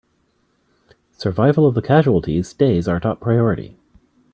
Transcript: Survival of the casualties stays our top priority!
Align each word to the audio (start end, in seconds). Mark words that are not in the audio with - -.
Survival 1.11 1.67
of 1.67 1.75
the 1.75 1.81
casualties 1.83 2.47
stays 2.47 2.87
our 2.87 2.99
top 2.99 3.19
priority! 3.19 3.77